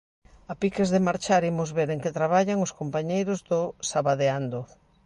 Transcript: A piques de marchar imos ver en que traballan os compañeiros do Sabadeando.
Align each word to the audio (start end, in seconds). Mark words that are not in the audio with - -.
A 0.53 0.53
piques 0.63 0.93
de 0.95 1.01
marchar 1.07 1.41
imos 1.51 1.69
ver 1.77 1.89
en 1.91 1.99
que 2.03 2.15
traballan 2.19 2.63
os 2.65 2.75
compañeiros 2.79 3.39
do 3.49 3.61
Sabadeando. 3.89 4.59